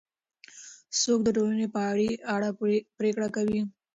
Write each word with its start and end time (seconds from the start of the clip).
څوک 1.01 1.19
د 1.23 1.27
ټولنې 1.37 1.67
په 1.73 1.79
اړه 2.35 2.49
پرېکړه 2.97 3.27
کوي؟ 3.35 3.61